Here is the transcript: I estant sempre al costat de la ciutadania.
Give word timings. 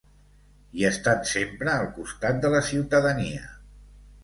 I 0.79 0.85
estant 0.89 1.21
sempre 1.33 1.69
al 1.75 1.87
costat 1.99 2.41
de 2.47 2.53
la 2.57 2.65
ciutadania. 2.73 3.55